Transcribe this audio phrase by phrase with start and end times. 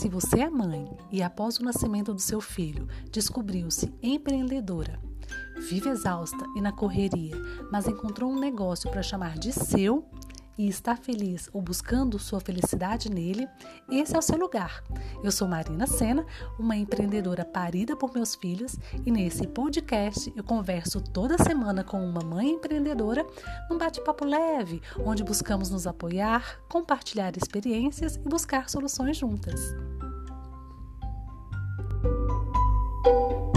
[0.00, 4.98] Se você é mãe e após o nascimento do seu filho descobriu-se empreendedora,
[5.58, 7.36] vive exausta e na correria,
[7.70, 10.08] mas encontrou um negócio para chamar de seu
[10.56, 13.46] e está feliz ou buscando sua felicidade nele,
[13.90, 14.82] esse é o seu lugar.
[15.22, 16.24] Eu sou Marina Sena,
[16.58, 22.22] uma empreendedora parida por meus filhos, e nesse podcast eu converso toda semana com uma
[22.22, 23.26] mãe empreendedora
[23.68, 29.74] num bate-papo leve, onde buscamos nos apoiar, compartilhar experiências e buscar soluções juntas.
[33.06, 33.49] you.